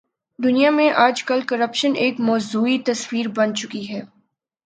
دنیا 0.39 0.69
میں 0.69 0.89
آج 0.95 1.23
کل 1.23 1.41
کرپشن 1.41 1.91
ایک 1.95 2.19
موضوعی 2.19 2.77
تصور 2.79 3.27
بن 3.27 3.55
چکی 3.55 3.93
ہے۔ 3.93 4.01